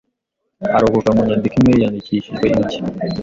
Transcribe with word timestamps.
arokoka 0.77 1.09
mu 1.15 1.21
nyandiko 1.27 1.55
imwe 1.59 1.73
yandikishijwe 1.83 2.45
intoki 2.47 2.79